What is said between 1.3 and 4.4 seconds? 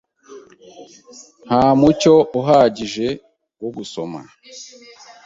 Nta mucyo uhagije wo gusoma.